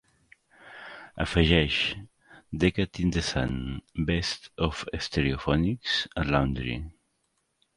[1.15, 1.93] Afegeix
[2.55, 6.83] "decade in the sun: best of stereophonics" a "laundry".